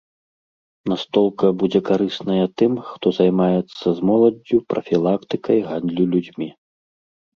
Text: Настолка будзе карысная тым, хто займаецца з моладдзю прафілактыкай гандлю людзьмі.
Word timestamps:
Настолка 0.91 1.47
будзе 1.63 1.79
карысная 1.89 2.45
тым, 2.61 2.71
хто 2.89 3.07
займаецца 3.19 3.85
з 3.99 4.07
моладдзю 4.11 4.57
прафілактыкай 4.75 5.57
гандлю 5.69 6.03
людзьмі. 6.17 6.49